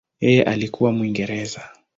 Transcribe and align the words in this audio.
Yeye 0.21 0.43
alikuwa 0.43 0.91
Mwingereza. 0.91 1.69